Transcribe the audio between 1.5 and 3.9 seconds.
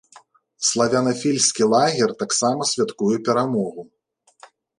лагер таксама святкуе перамогу.